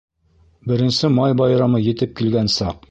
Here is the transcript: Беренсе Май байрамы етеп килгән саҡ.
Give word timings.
Беренсе 0.71 1.11
Май 1.19 1.37
байрамы 1.43 1.87
етеп 1.91 2.19
килгән 2.23 2.55
саҡ. 2.61 2.79